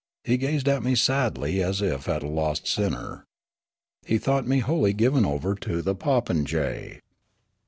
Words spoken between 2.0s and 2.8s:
at a lost